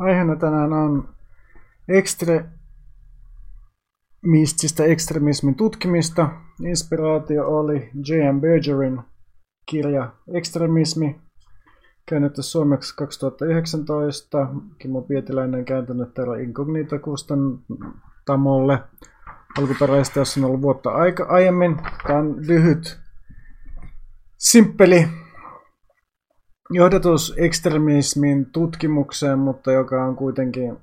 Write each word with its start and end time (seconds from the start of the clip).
Aiheena 0.00 0.36
tänään 0.36 0.72
on 0.72 1.08
ekstremististä 1.88 4.84
ekstremismin 4.84 5.54
tutkimista. 5.54 6.30
Inspiraatio 6.64 7.58
oli 7.58 7.90
J.M. 8.08 8.40
Bergerin 8.40 9.00
kirja 9.66 10.12
Ekstremismi, 10.34 11.20
käännetty 12.06 12.42
suomeksi 12.42 12.96
2019. 12.96 14.48
Kimmo 14.78 15.02
Pietiläinen 15.02 15.64
kääntänyt 15.64 16.14
täällä 16.14 16.38
Incognita 16.38 16.98
kustantamolle. 16.98 18.78
Alkuperäistä, 19.58 20.20
jos 20.20 20.36
on 20.36 20.44
ollut 20.44 20.62
vuotta 20.62 20.90
aika 20.90 21.26
aiemmin. 21.28 21.76
Tämä 22.06 22.18
on 22.18 22.46
lyhyt, 22.46 23.00
simppeli 24.38 25.08
johdatus 26.70 27.34
ekstremismin 27.36 28.46
tutkimukseen, 28.46 29.38
mutta 29.38 29.72
joka 29.72 30.04
on 30.04 30.16
kuitenkin 30.16 30.76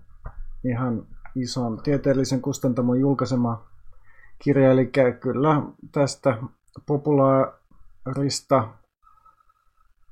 ihan 0.63 1.03
ison 1.35 1.81
tieteellisen 1.83 2.41
kustantamon 2.41 2.99
julkaisema 2.99 3.63
kirja. 4.39 4.71
Eli 4.71 4.91
kyllä 5.19 5.61
tästä 5.91 6.37
populaarista 6.85 8.67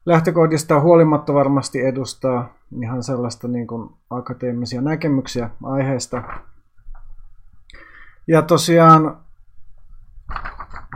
lähtökohdista 0.05 0.80
huolimatta 0.80 1.33
varmasti 1.33 1.81
edustaa 1.81 2.53
ihan 2.83 3.03
sellaista 3.03 3.47
niin 3.47 3.67
kuin 3.67 3.89
akateemisia 4.09 4.81
näkemyksiä 4.81 5.49
aiheesta. 5.63 6.23
Ja 8.27 8.41
tosiaan 8.41 9.24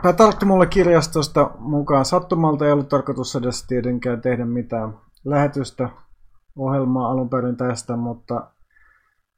Tämä 0.02 0.12
tarttui 0.12 0.48
mulle 0.48 0.66
kirjastosta 0.66 1.50
mukaan 1.58 2.04
sattumalta, 2.04 2.66
ei 2.66 2.72
ollut 2.72 2.88
tarkoitus 2.88 3.36
edes 3.36 3.66
tietenkään 3.66 4.20
tehdä 4.20 4.44
mitään 4.44 4.98
lähetystä 5.24 5.90
ohjelmaa 6.56 7.10
alun 7.10 7.30
perin 7.30 7.56
tästä, 7.56 7.96
mutta 7.96 8.50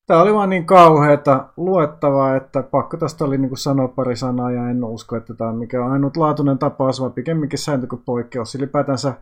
tämä 0.06 0.23
oli 0.23 0.34
vaan 0.34 0.51
niin 0.51 0.67
kauheata 0.67 1.48
luettavaa, 1.56 2.36
että 2.36 2.62
pakko 2.62 2.97
tästä 2.97 3.25
oli 3.25 3.39
niin 3.39 3.56
sanoa 3.56 3.89
pari 3.89 4.17
sanaa 4.17 4.51
ja 4.51 4.70
en 4.70 4.84
usko, 4.84 5.17
että 5.17 5.34
tämä 5.34 5.51
on 5.51 5.59
mikään 5.59 5.92
ainutlaatuinen 5.92 6.59
tapaus, 6.59 7.01
vaan 7.01 7.12
pikemminkin 7.12 7.58
sääntö 7.58 7.86
kuin 7.86 8.03
poikkeus. 8.05 8.55
Ylipäätänsä 8.55 9.14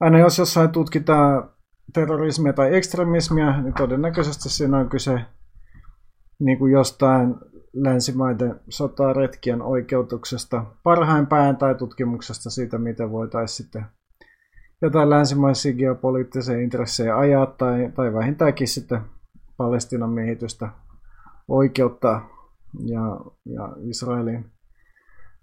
aina 0.00 0.18
jos 0.18 0.38
jossain 0.38 0.70
tutkitaan 0.70 1.50
terrorismia 1.94 2.52
tai 2.52 2.76
ekstremismia, 2.76 3.60
niin 3.60 3.74
todennäköisesti 3.74 4.48
siinä 4.48 4.78
on 4.78 4.88
kyse 4.88 5.20
niin 6.38 6.58
kuin 6.58 6.72
jostain 6.72 7.34
länsimaiden 7.72 8.60
sotaretkien 8.68 9.62
oikeutuksesta 9.62 10.64
parhain 10.82 11.26
tai 11.58 11.74
tutkimuksesta 11.74 12.50
siitä, 12.50 12.78
miten 12.78 13.10
voitaisiin 13.10 13.56
sitten 13.56 13.86
jotain 14.82 15.10
länsimaisia 15.10 15.72
geopoliittisia 15.72 16.60
intressejä 16.60 17.18
ajaa 17.18 17.46
tai, 17.46 17.92
tai 17.94 18.12
vähintäänkin 18.12 18.68
sitten 18.68 19.00
Palestinan 19.56 20.10
miehitystä 20.10 20.68
oikeuttaa. 21.48 22.28
Ja, 22.84 23.20
ja 23.44 23.76
Israelin 23.80 24.52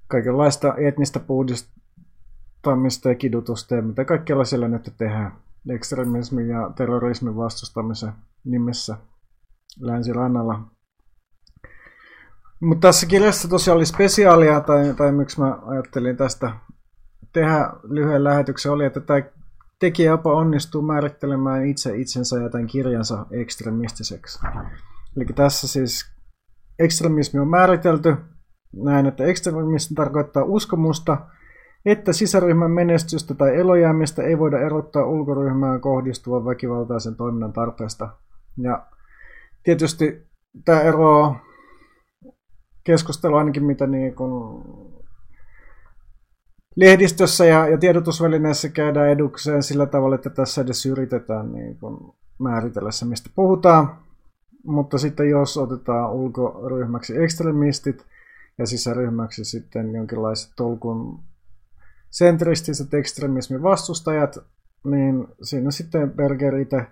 kaikenlaista 0.07 0.73
etnistä 0.77 1.19
puhdistamista 1.19 3.09
ja 3.09 3.15
kidutusta 3.15 3.75
ja 3.75 3.81
mitä 3.81 4.05
kaikkialla 4.05 4.45
siellä 4.45 4.67
nyt 4.67 4.93
tehdään 4.97 5.31
ekstremismin 5.69 6.47
ja 6.47 6.71
terrorismin 6.75 7.35
vastustamisen 7.35 8.13
nimessä 8.43 8.97
länsirannalla 9.79 10.61
mutta 12.61 12.87
tässä 12.87 13.05
kirjassa 13.05 13.47
tosiaan 13.47 13.75
oli 13.75 13.85
spesiaalia, 13.85 14.61
tai, 14.61 14.93
tai 14.97 15.11
miksi 15.11 15.39
mä 15.39 15.57
ajattelin 15.65 16.17
tästä 16.17 16.51
tehdä 17.33 17.69
lyhyen 17.83 18.23
lähetyksen, 18.23 18.71
oli, 18.71 18.85
että 18.85 18.99
tämä 18.99 19.21
tekijä 19.79 20.11
jopa 20.11 20.33
onnistuu 20.33 20.81
määrittelemään 20.81 21.65
itse 21.65 21.97
itsensä 21.97 22.39
ja 22.39 22.49
tämän 22.49 22.67
kirjansa 22.67 23.25
ekstremistiseksi. 23.31 24.39
Eli 25.17 25.25
tässä 25.25 25.67
siis 25.67 26.11
ekstremismi 26.79 27.39
on 27.39 27.47
määritelty 27.47 28.15
näin, 28.83 29.05
että 29.05 29.23
ekstremismi 29.25 29.95
tarkoittaa 29.95 30.43
uskomusta, 30.43 31.17
että 31.85 32.13
sisäryhmän 32.13 32.71
menestystä 32.71 33.33
tai 33.33 33.55
elojäämistä 33.55 34.23
ei 34.23 34.39
voida 34.39 34.59
erottaa 34.59 35.05
ulkoryhmään 35.05 35.81
kohdistuvan 35.81 36.45
väkivaltaisen 36.45 37.15
toiminnan 37.15 37.53
tarpeesta. 37.53 38.09
Ja 38.57 38.87
tietysti 39.63 40.27
tämä 40.65 40.81
eroaa 40.81 41.48
keskustelu 42.89 43.35
ainakin 43.35 43.63
mitä 43.63 43.87
niin 43.87 44.15
kuin 44.15 44.63
lehdistössä 46.75 47.45
ja, 47.45 47.67
ja 47.67 47.77
tiedotusvälineissä 47.77 48.69
käydään 48.69 49.09
edukseen 49.09 49.63
sillä 49.63 49.85
tavalla, 49.85 50.15
että 50.15 50.29
tässä 50.29 50.61
edes 50.61 50.85
yritetään 50.85 51.51
niin 51.51 51.77
kuin 51.79 51.97
määritellä 52.39 52.91
se, 52.91 53.05
mistä 53.05 53.29
puhutaan. 53.35 53.97
Mutta 54.63 54.97
sitten 54.97 55.29
jos 55.29 55.57
otetaan 55.57 56.13
ulkoryhmäksi 56.13 57.23
ekstremistit 57.23 58.05
ja 58.57 58.65
sisäryhmäksi 58.65 59.45
sitten 59.45 59.95
jonkinlaiset 59.95 60.51
tolkun 60.55 61.19
sentristiset 62.09 62.93
ekstremismin 62.93 63.63
vastustajat, 63.63 64.37
niin 64.83 65.27
siinä 65.41 65.71
sitten 65.71 66.11
Berger 66.11 66.55
itse 66.55 66.85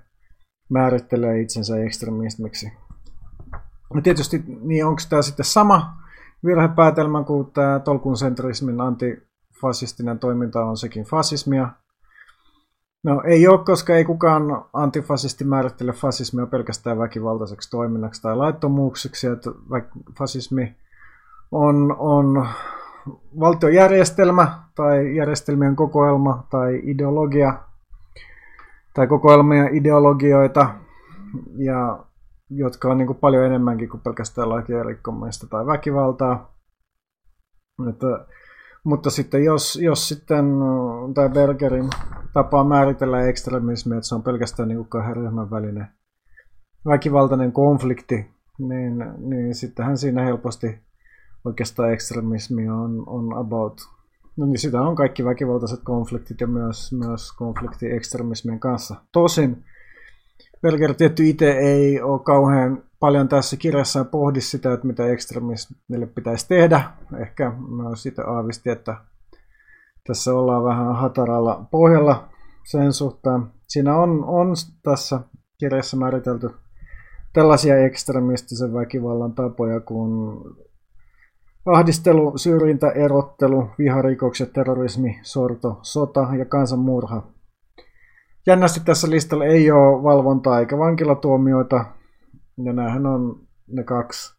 määrittelee 0.69 1.41
itsensä 1.41 1.77
ekstremismiksi. 1.77 2.71
No 3.93 4.01
tietysti, 4.01 4.43
niin 4.61 4.85
onko 4.85 5.01
tämä 5.09 5.21
sitten 5.21 5.45
sama 5.45 5.97
virhepäätelmä 6.45 7.23
kuin 7.23 7.51
tämä 7.51 7.79
tolkunsentrismin 7.79 8.81
antifasistinen 8.81 10.19
toiminta 10.19 10.65
on 10.65 10.77
sekin 10.77 11.03
fasismia? 11.03 11.69
No 13.03 13.21
ei 13.25 13.47
ole, 13.47 13.65
koska 13.65 13.95
ei 13.95 14.05
kukaan 14.05 14.65
antifasisti 14.73 15.43
määrittele 15.43 15.91
fasismia 15.91 16.45
pelkästään 16.45 16.99
väkivaltaiseksi 16.99 17.69
toiminnaksi 17.69 18.21
tai 18.21 18.37
laittomuuksiksi. 18.37 19.27
Että 19.27 19.51
fasismi 20.17 20.75
on, 21.51 21.95
on 21.99 22.47
valtiojärjestelmä 23.39 24.59
tai 24.75 25.15
järjestelmien 25.15 25.75
kokoelma 25.75 26.47
tai 26.49 26.81
ideologia 26.83 27.59
tai 28.93 29.07
kokoelmia 29.07 29.67
ideologioita. 29.71 30.69
Ja 31.57 32.06
jotka 32.49 32.91
on 32.91 32.97
niin 32.97 33.07
kuin 33.07 33.19
paljon 33.19 33.45
enemmänkin 33.45 33.89
kuin 33.89 34.01
pelkästään 34.01 34.49
lakien 34.49 34.85
rikkomista 34.85 35.47
tai 35.47 35.65
väkivaltaa. 35.65 36.57
Että, 37.89 38.25
mutta 38.83 39.09
sitten 39.09 39.43
jos, 39.43 39.75
jos 39.75 40.07
sitten 40.07 40.45
tämä 41.13 41.29
Bergerin 41.29 41.89
tapaa 42.33 42.63
määritellä 42.63 43.21
ekstremismi, 43.21 43.97
että 43.97 44.07
se 44.07 44.15
on 44.15 44.23
pelkästään 44.23 44.69
niin 44.69 44.85
kahden 44.85 45.15
ryhmän 45.15 45.51
välinen 45.51 45.87
väkivaltainen 46.87 47.51
konflikti, 47.51 48.31
niin, 48.59 48.93
niin 49.17 49.55
sittenhän 49.55 49.97
siinä 49.97 50.23
helposti 50.23 50.79
oikeastaan 51.45 51.93
ekstremismi 51.93 52.69
on, 52.69 53.03
on 53.07 53.37
about, 53.37 53.81
no 54.37 54.45
niin 54.45 54.59
sitä 54.59 54.81
on 54.81 54.95
kaikki 54.95 55.25
väkivaltaiset 55.25 55.79
konfliktit 55.83 56.41
ja 56.41 56.47
myös, 56.47 56.93
myös 56.93 57.31
konflikti 57.31 57.91
ekstremismin 57.91 58.59
kanssa. 58.59 58.95
Tosin 59.11 59.65
Belger 60.61 60.93
tietty 60.93 61.27
itse 61.27 61.51
ei 61.51 62.01
ole 62.01 62.19
kauhean 62.19 62.83
paljon 62.99 63.27
tässä 63.27 63.57
kirjassa 63.57 64.05
pohdi 64.05 64.41
sitä, 64.41 64.73
että 64.73 64.87
mitä 64.87 65.07
ekstremismille 65.07 66.05
pitäisi 66.05 66.47
tehdä. 66.47 66.81
Ehkä 67.21 67.49
mä 67.49 67.95
sitä 67.95 68.27
aavisti, 68.27 68.69
että 68.69 68.95
tässä 70.07 70.33
ollaan 70.33 70.63
vähän 70.63 70.95
hataralla 70.95 71.65
pohjalla 71.71 72.29
sen 72.63 72.93
suhteen. 72.93 73.43
Siinä 73.67 73.95
on, 73.95 74.23
on 74.23 74.53
tässä 74.83 75.19
kirjassa 75.59 75.97
määritelty 75.97 76.49
tällaisia 77.33 77.77
ekstremistisen 77.77 78.73
väkivallan 78.73 79.33
tapoja 79.33 79.79
kuin 79.79 80.37
ahdistelu, 81.65 82.37
syrjintä, 82.37 82.89
erottelu, 82.91 83.69
viharikokset, 83.77 84.53
terrorismi, 84.53 85.19
sorto, 85.21 85.79
sota 85.81 86.27
ja 86.37 86.45
kansanmurha 86.45 87.23
jännästi 88.47 88.79
tässä 88.85 89.09
listalla 89.09 89.45
ei 89.45 89.71
ole 89.71 90.03
valvontaa 90.03 90.59
eikä 90.59 90.77
vankilatuomioita. 90.77 91.85
Ja 92.63 92.73
näähän 92.73 93.05
on 93.05 93.47
ne 93.67 93.83
kaksi 93.83 94.37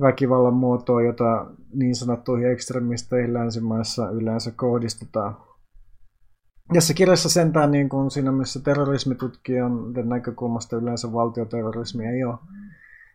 väkivallan 0.00 0.54
muotoa, 0.54 1.02
jota 1.02 1.46
niin 1.74 1.94
sanottuihin 1.94 2.52
ekstremisteihin 2.52 3.34
länsimaissa 3.34 4.10
yleensä 4.10 4.52
kohdistetaan. 4.56 5.36
Tässä 6.74 6.94
kirjassa 6.94 7.28
sentään 7.28 7.70
niin 7.70 7.88
kuin 7.88 8.10
siinä, 8.10 8.32
missä 8.32 8.60
terrorismitutkijan 8.60 9.92
näkökulmasta 10.04 10.76
yleensä 10.76 11.12
valtioterrorismi 11.12 12.06
ei 12.06 12.24
ole 12.24 12.38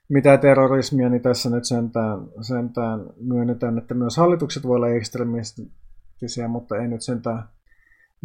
mitään 0.09 0.39
terrorismia, 0.39 1.09
niin 1.09 1.21
tässä 1.21 1.50
nyt 1.50 1.65
sentään, 1.65 2.19
sentään 2.42 3.06
myönnetään, 3.21 3.77
että 3.77 3.94
myös 3.94 4.18
hallitukset 4.18 4.63
voi 4.63 4.75
olla 4.75 4.89
ekstremistisiä, 4.89 6.48
mutta 6.48 6.77
ei 6.77 6.88
nyt 6.88 7.01
sentään 7.01 7.44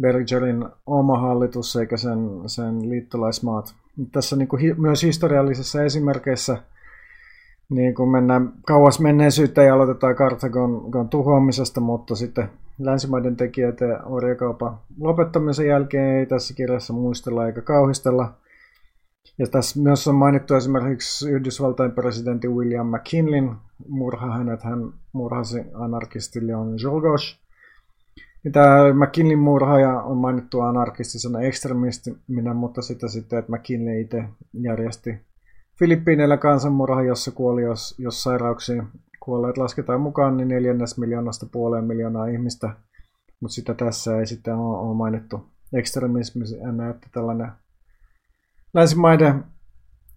Bergerin 0.01 0.65
oma 0.85 1.19
hallitus 1.19 1.75
eikä 1.75 1.97
sen, 1.97 2.19
sen 2.45 2.89
liittolaismaat. 2.89 3.75
Tässä 4.11 4.35
niin 4.35 4.47
kuin 4.47 4.61
hi, 4.61 4.73
myös 4.73 5.03
historiallisissa 5.03 5.83
esimerkkeissä 5.83 6.57
niin 7.69 7.95
kuin 7.95 8.09
mennään 8.09 8.53
kauas 8.67 8.99
menneisyyttä 8.99 9.63
ja 9.63 9.73
aloitetaan 9.73 10.15
Karthagon 10.15 11.09
tuhoamisesta, 11.09 11.81
mutta 11.81 12.15
sitten 12.15 12.49
länsimaiden 12.79 13.35
tekijät 13.35 13.81
ja 13.81 14.03
orjakaupan 14.05 14.77
lopettamisen 14.99 15.67
jälkeen 15.67 16.19
ei 16.19 16.25
tässä 16.25 16.53
kirjassa 16.53 16.93
muistella 16.93 17.47
eikä 17.47 17.61
kauhistella. 17.61 18.33
Ja 19.39 19.47
tässä 19.47 19.81
myös 19.81 20.07
on 20.07 20.15
mainittu 20.15 20.53
esimerkiksi 20.55 21.31
Yhdysvaltain 21.31 21.91
presidentti 21.91 22.47
William 22.47 22.87
McKinleyn 22.87 23.55
murha. 23.87 24.37
Hänet 24.37 24.63
hän 24.63 24.93
murhasi 25.13 25.61
anarkisti 25.73 26.47
Leon. 26.47 26.79
Tämä 28.51 28.93
McKinleyn 28.93 29.39
murhaaja 29.39 30.01
on 30.01 30.17
mainittu 30.17 30.61
anarkistisena 30.61 31.41
ekstremistinä, 31.41 32.53
mutta 32.53 32.81
sitä 32.81 33.07
sitten, 33.07 33.39
että 33.39 33.51
McKinley 33.51 34.01
itse 34.01 34.23
järjesti 34.53 35.25
Filippiineillä 35.79 36.37
kansanmurha, 36.37 37.01
jossa 37.01 37.31
kuoli, 37.31 37.61
jos, 37.61 37.95
jos 37.97 38.23
sairauksiin 38.23 38.87
kuolleet 39.19 39.57
lasketaan 39.57 40.01
mukaan, 40.01 40.37
niin 40.37 40.47
neljännes 40.47 40.97
miljoonasta 40.97 41.45
puoleen 41.51 41.83
miljoonaa 41.85 42.25
ihmistä. 42.25 42.69
Mutta 43.39 43.55
sitä 43.55 43.73
tässä 43.73 44.19
ei 44.19 44.27
sitten 44.27 44.55
ole, 44.55 44.77
ole 44.77 44.95
mainittu 44.95 45.45
ekstremismi, 45.73 46.43
että 46.89 47.07
tällainen 47.11 47.51
länsimaiden 48.73 49.43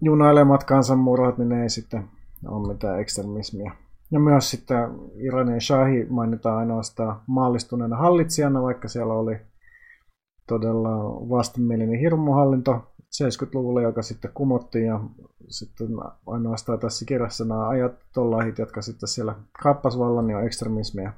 junailemat 0.03 0.65
kansanmurhat, 0.65 1.39
niin 1.39 1.49
ne 1.49 1.63
ei 1.63 1.71
sitten 1.71 2.05
ole 2.49 2.73
mitään 2.73 3.01
ekstremismiä. 3.01 3.73
Ja 4.11 4.19
myös 4.21 4.51
sitten 4.51 4.89
Iranin 5.17 5.61
Shahi 5.61 6.07
mainitaan 6.09 6.59
ainoastaan 6.59 7.21
maallistuneena 7.27 7.97
hallitsijana, 7.97 8.63
vaikka 8.63 8.89
siellä 8.89 9.15
oli 9.15 9.37
todella 10.47 10.91
vastenmielinen 11.29 12.01
hirmuhallinto 12.01 12.93
70-luvulla, 13.03 13.83
joka 13.83 14.03
sitten 14.03 14.31
kumottiin 14.35 14.87
ja 14.87 15.01
sitten 15.49 15.89
ainoastaan 16.27 16.79
tässä 16.79 17.05
kirjassa 17.05 17.45
nämä 17.45 17.69
ajat 17.69 17.93
tollahit, 18.15 18.59
jotka 18.59 18.83
sitten 18.83 19.09
siellä 19.09 19.35
kappasvallan, 19.63 20.35
on 20.37 20.45
ekstremismiä. 20.45 21.13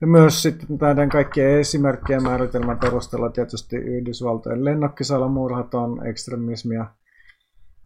Ja 0.00 0.06
myös 0.06 0.42
sitten 0.42 0.78
näiden 0.80 1.08
kaikkien 1.08 1.60
esimerkkien 1.60 2.22
määritelmän 2.22 2.78
perusteella 2.78 3.30
tietysti 3.30 3.76
Yhdysvaltojen 3.76 4.64
lennokkisalamurhat 4.64 5.74
on 5.74 6.06
ekstremismiä. 6.06 6.86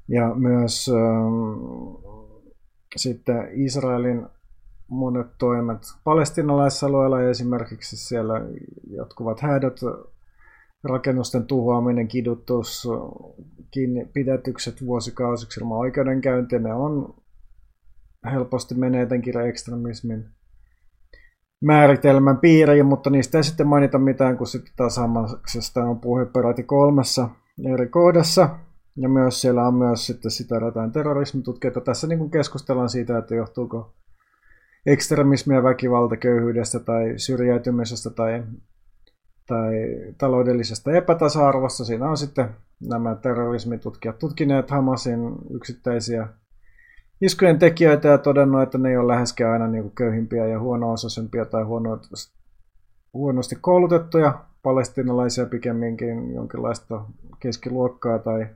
Ja 0.08 0.34
myös 0.34 0.88
ähm, 0.88 2.16
sitten 2.96 3.48
Israelin 3.52 4.26
monet 4.88 5.26
toimet 5.38 5.82
palestinalaisalueella 6.04 7.22
esimerkiksi 7.22 7.96
siellä 7.96 8.34
jatkuvat 8.90 9.40
häädöt, 9.40 9.80
rakennusten 10.84 11.46
tuhoaminen, 11.46 12.08
kidutus, 12.08 12.88
pidätykset 14.12 14.86
vuosikausiksi 14.86 15.60
ilman 15.60 15.78
oikeudenkäyntiä, 15.78 16.58
ne 16.58 16.74
on 16.74 17.14
helposti 18.32 18.74
menee 18.74 19.00
jotenkin 19.00 19.40
ekstremismin 19.40 20.24
määritelmän 21.64 22.38
piiriin, 22.38 22.86
mutta 22.86 23.10
niistä 23.10 23.38
ei 23.38 23.44
sitten 23.44 23.66
mainita 23.66 23.98
mitään, 23.98 24.36
kun 24.36 24.46
sitten 24.46 24.72
taas 24.76 24.96
Hamaksesta 24.96 25.84
on 25.84 26.00
puhe 26.00 26.24
peräti 26.24 26.62
kolmessa 26.62 27.28
eri 27.74 27.88
kohdassa. 27.88 28.58
Ja 28.96 29.08
myös 29.08 29.40
siellä 29.40 29.66
on 29.66 29.74
myös 29.74 30.06
sitten 30.06 30.30
sitä 30.30 30.54
jotain 30.54 30.92
terrorismitutkijoita. 30.92 31.80
Tässä 31.80 32.06
niin 32.06 32.30
keskustellaan 32.30 32.88
siitä, 32.88 33.18
että 33.18 33.34
johtuuko 33.34 33.94
ekstremismia, 34.86 35.62
väkivalta, 35.62 36.16
köyhyydestä 36.16 36.80
tai 36.80 37.14
syrjäytymisestä 37.16 38.10
tai, 38.10 38.44
tai 39.46 39.72
taloudellisesta 40.18 40.92
epätasa-arvosta. 40.92 41.84
Siinä 41.84 42.10
on 42.10 42.16
sitten 42.16 42.48
nämä 42.88 43.14
terrorismitutkijat 43.14 44.18
tutkineet 44.18 44.70
Hamasin 44.70 45.20
yksittäisiä 45.50 46.28
iskujen 47.20 47.58
tekijöitä 47.58 48.08
ja 48.08 48.18
todennut, 48.18 48.62
että 48.62 48.78
ne 48.78 48.88
ei 48.88 48.96
ole 48.96 49.12
läheskään 49.12 49.52
aina 49.52 49.68
niin 49.68 49.90
köyhimpiä 49.90 50.46
ja 50.46 50.60
huono-osaisempia 50.60 51.44
tai 51.44 51.62
huono, 51.62 52.00
huonosti 53.14 53.56
koulutettuja 53.60 54.44
palestinalaisia 54.62 55.46
pikemminkin 55.46 56.34
jonkinlaista 56.34 57.04
keskiluokkaa 57.40 58.18
tai, 58.18 58.46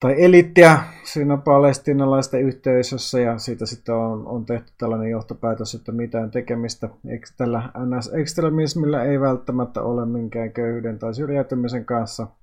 tai 0.00 0.24
elittiä 0.24 0.78
siinä 1.04 1.36
palestinalaisten 1.36 2.40
yhteisössä 2.40 3.20
ja 3.20 3.38
siitä 3.38 3.66
sitten 3.66 3.94
on, 3.94 4.26
on 4.26 4.46
tehty 4.46 4.72
tällainen 4.78 5.10
johtopäätös, 5.10 5.74
että 5.74 5.92
mitään 5.92 6.30
tekemistä 6.30 6.88
tällä 7.36 7.62
NS-ekstremismillä 7.78 9.04
ei 9.04 9.20
välttämättä 9.20 9.82
ole 9.82 10.06
minkään 10.06 10.52
köyhyyden 10.52 10.98
tai 10.98 11.14
syrjäytymisen 11.14 11.84
kanssa– 11.84 12.26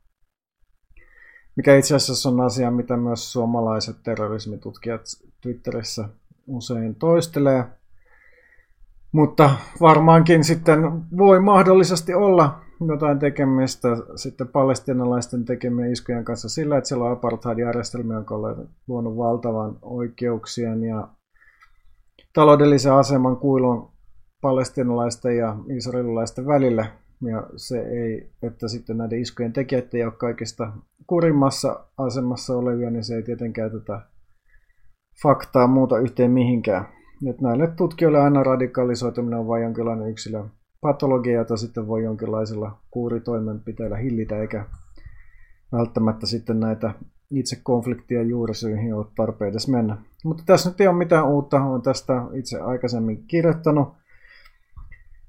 mikä 1.57 1.75
itse 1.75 1.95
asiassa 1.95 2.30
on 2.30 2.42
asia, 2.42 2.71
mitä 2.71 2.98
myös 2.98 3.31
suomalaiset 3.31 3.95
terrorismitutkijat 4.04 5.01
Twitterissä 5.42 6.09
usein 6.48 6.95
toistelee. 6.95 7.65
Mutta 9.12 9.50
varmaankin 9.81 10.44
sitten 10.44 10.80
voi 11.18 11.39
mahdollisesti 11.39 12.13
olla 12.13 12.62
jotain 12.88 13.19
tekemistä 13.19 13.88
sitten 14.15 14.47
palestinalaisten 14.47 15.45
tekemien 15.45 15.91
iskujen 15.91 16.25
kanssa 16.25 16.50
sillä, 16.50 16.77
että 16.77 16.88
siellä 16.88 17.06
on 17.06 17.12
apartheid-järjestelmä, 17.12 18.13
joka 18.13 18.35
on 18.35 18.69
luonut 18.88 19.18
valtavan 19.18 19.77
oikeuksien 19.81 20.83
ja 20.83 21.07
taloudellisen 22.33 22.94
aseman 22.94 23.38
kuilun 23.38 23.89
palestinalaisten 24.41 25.38
ja 25.38 25.56
israelilaisten 25.77 26.45
välille. 26.45 26.88
Ja 27.21 27.47
se 27.56 27.79
ei, 27.79 28.29
että 28.44 28.68
sitten 28.68 28.97
näiden 28.97 29.21
iskujen 29.21 29.53
tekijät 29.53 29.94
ei 29.94 30.03
ole 30.03 30.12
kaikista 30.12 30.71
kurimmassa 31.07 31.85
asemassa 31.97 32.57
olevia, 32.57 32.89
niin 32.89 33.03
se 33.03 33.15
ei 33.15 33.23
tietenkään 33.23 33.71
tätä 33.71 34.01
faktaa 35.23 35.68
muuta 35.68 36.00
yhteen 36.00 36.31
mihinkään. 36.31 36.85
Nyt 37.21 37.41
näille 37.41 37.68
tutkijoille 37.68 38.19
aina 38.19 38.44
radikalisoituminen 38.44 39.39
on 39.39 39.47
vain 39.47 39.63
jonkinlainen 39.63 40.09
yksilön 40.09 40.51
patologia, 40.81 41.38
jota 41.38 41.57
sitten 41.57 41.88
voi 41.88 42.03
jonkinlaisilla 42.03 42.77
kuuritoimenpiteillä 42.91 43.97
hillitä, 43.97 44.38
eikä 44.38 44.65
välttämättä 45.71 46.25
sitten 46.25 46.59
näitä 46.59 46.94
itse 47.31 47.59
konfliktien 47.63 48.29
juurisyihin 48.29 48.94
ole 48.94 49.06
tarpeen 49.15 49.51
edes 49.51 49.68
mennä. 49.68 49.97
Mutta 50.24 50.44
tässä 50.45 50.69
nyt 50.69 50.81
ei 50.81 50.88
ole 50.88 50.97
mitään 50.97 51.27
uutta, 51.27 51.63
olen 51.63 51.81
tästä 51.81 52.13
itse 52.33 52.59
aikaisemmin 52.59 53.24
kirjoittanut. 53.27 53.94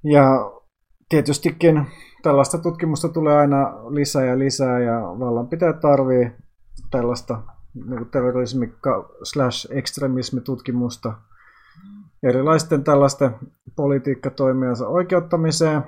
Ja 0.04 0.52
tietystikin 1.08 1.86
tällaista 2.22 2.58
tutkimusta 2.58 3.08
tulee 3.08 3.36
aina 3.36 3.72
lisää 3.88 4.24
ja 4.24 4.38
lisää 4.38 4.80
ja 4.80 5.00
vallanpitäjät 5.00 5.80
tarvii 5.80 6.30
tällaista 6.90 7.42
niin 7.74 8.06
terrorismi 8.06 8.72
slash 9.22 9.68
ekstremismitutkimusta 9.70 11.14
erilaisten 12.22 12.84
tällaisten 12.84 13.30
politiikkatoimijansa 13.76 14.88
oikeuttamiseen. 14.88 15.82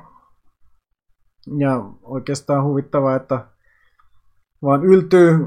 Ja 1.58 1.84
oikeastaan 2.02 2.64
huvittavaa, 2.64 3.16
että 3.16 3.46
vaan 4.62 4.84
yltyy 4.84 5.46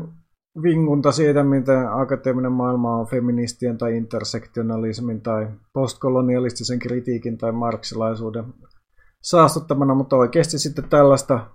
vingunta 0.63 1.11
siitä, 1.11 1.43
miten 1.43 1.91
akateeminen 1.91 2.51
maailma 2.51 2.97
on 2.97 3.07
feministien 3.07 3.77
tai 3.77 3.97
intersektionalismin 3.97 5.21
tai 5.21 5.47
postkolonialistisen 5.73 6.79
kritiikin 6.79 7.37
tai 7.37 7.51
marksilaisuuden 7.51 8.45
saastuttamana, 9.21 9.95
mutta 9.95 10.15
oikeasti 10.15 10.59
sitten 10.59 10.89
tällaista 10.89 11.47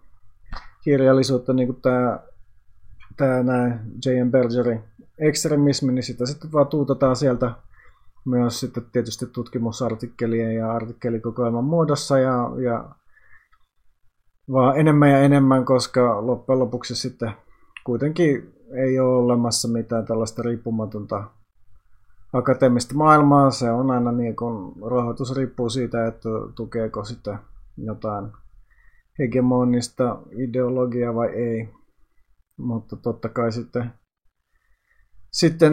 kirjallisuutta, 0.85 1.53
niin 1.53 1.69
kuin 1.69 1.83
tämä, 1.83 2.21
tämä 3.17 3.43
näin 3.43 3.81
J.M. 4.07 4.31
Bergerin 4.31 4.85
ekstremismi, 5.19 5.93
niin 5.93 6.03
sitä 6.03 6.27
sitten 6.27 6.53
vaan 6.53 6.67
tuutataan 6.67 7.17
sieltä 7.17 7.51
myös 8.29 8.61
sitten 8.61 8.87
tietysti 8.93 9.27
tutkimusartikkelien 9.27 10.55
ja 10.55 10.73
artikkelikokoelman 10.73 11.65
muodossa 11.65 12.19
ja, 12.19 12.51
ja 12.65 12.89
vaan 14.53 14.79
enemmän 14.81 15.11
ja 15.11 15.19
enemmän, 15.19 15.65
koska 15.65 16.27
loppujen 16.27 16.59
lopuksi 16.59 16.97
sitten 16.97 17.33
kuitenkin 17.85 18.55
ei 18.73 19.01
ole 19.01 19.25
olemassa 19.25 19.69
mitään 19.69 20.07
tällaista 20.07 20.43
riippumatonta 20.43 21.25
akateemista 22.33 22.95
maailmaa. 22.95 23.51
Se 23.51 23.71
on 23.71 23.91
aina 23.91 24.13
niin 24.13 24.37
kuin 24.37 24.75
rahoitus 24.91 25.37
riippuu 25.37 25.71
siitä, 25.71 26.07
että 26.07 26.29
tukeeko 26.55 27.05
sitä 27.05 27.39
jotain 27.77 28.33
hegemonista 29.19 30.19
ideologiaa 30.31 31.15
vai 31.15 31.29
ei. 31.29 31.69
Mutta 32.57 32.97
totta 32.97 33.29
kai 33.29 33.53
sitten, 33.53 33.93
sitten 35.33 35.73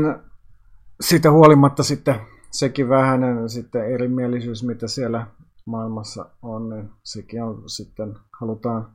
siitä 1.01 1.31
huolimatta 1.31 1.83
sitten 1.83 2.15
sekin 2.59 2.89
vähäinen 2.89 3.49
sitten 3.49 3.93
erimielisyys, 3.93 4.63
mitä 4.63 4.87
siellä 4.87 5.27
maailmassa 5.65 6.25
on, 6.41 6.69
niin 6.69 6.89
sekin 7.03 7.43
on 7.43 7.63
sitten, 7.69 8.17
halutaan 8.39 8.87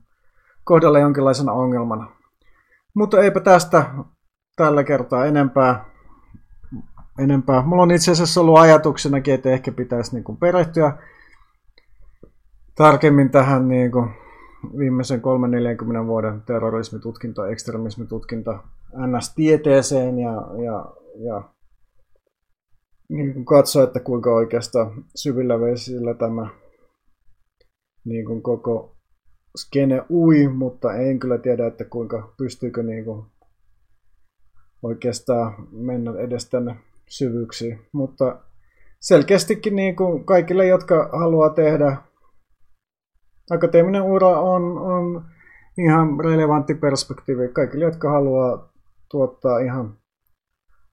kohdalla 0.65 0.99
jonkinlaisena 0.99 1.53
ongelmana. 1.53 2.07
Mutta 2.95 3.21
eipä 3.21 3.41
tästä 3.41 3.87
tällä 4.57 4.85
kertaa 4.85 5.27
enempää. 5.27 5.85
enempää. 7.19 7.63
Mulla 7.63 7.83
on 7.83 7.91
itse 7.91 8.11
asiassa 8.11 8.41
ollut 8.41 8.59
ajatuksenakin, 8.59 9.35
että 9.35 9.51
ehkä 9.51 9.73
pitäisi 9.73 10.15
niin 10.15 10.25
kuin 10.25 10.39
perehtyä 10.39 10.93
tarkemmin 12.75 13.31
tähän 13.31 13.69
niin 13.69 13.93
kuin 13.93 14.11
viimeisen 14.79 15.21
3-40 16.03 16.07
vuoden 16.07 16.43
terrorismitutkinta, 16.43 17.49
ekstremismitutkinta 17.49 18.59
NS-tieteeseen 19.07 20.19
ja, 20.19 20.33
ja, 20.65 20.93
ja 21.25 21.43
niin 23.11 23.33
kuin 23.33 23.45
katsoa, 23.45 23.83
että 23.85 24.01
kuinka 24.01 24.35
oikeastaan 24.35 25.05
syvillä 25.15 25.61
vesillä 25.61 26.15
tämä 26.15 26.51
niin 28.05 28.25
kuin 28.25 28.43
koko 28.43 28.97
skene 29.57 30.03
ui, 30.11 30.49
mutta 30.49 30.95
en 30.95 31.19
kyllä 31.19 31.39
tiedä, 31.39 31.67
että 31.67 31.85
kuinka 31.85 32.35
pystyykö 32.39 32.83
niin 32.83 33.05
kuin 33.05 33.27
oikeastaan 34.83 35.69
mennä 35.73 36.13
edes 36.19 36.51
tänne 36.51 36.77
syvyyksiin. 37.09 37.79
Mutta 37.93 38.41
selkeästikin 39.01 39.77
niin 39.77 39.97
kuin 39.97 40.25
kaikille, 40.25 40.67
jotka 40.67 41.11
haluaa 41.13 41.51
tehdä 41.51 41.97
akateeminen 43.51 44.03
ura 44.03 44.41
on, 44.41 44.79
on 44.79 45.25
ihan 45.79 46.21
relevantti 46.21 46.75
perspektiivi 46.75 47.49
kaikille, 47.49 47.85
jotka 47.85 48.11
haluaa 48.11 48.73
tuottaa 49.11 49.59
ihan 49.59 50.00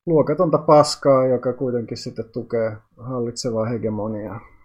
luokatonta 0.07 0.57
paskaa, 0.57 1.27
joka 1.27 1.53
kuitenkin 1.53 1.97
sitten 1.97 2.25
tukee 2.29 2.77
hallitsevaa 2.97 3.65
hegemoniaa. 3.65 4.56